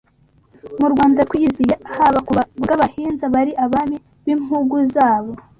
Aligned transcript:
Mu 0.79 0.87
Rwanda 0.93 1.25
twiyiziye, 1.29 1.75
haba 1.95 2.19
ku 2.25 2.31
bw’Abahinza 2.63 3.25
bari 3.33 3.51
Abami 3.65 3.97
b’impugu 4.23 4.77
zabo 4.93 5.31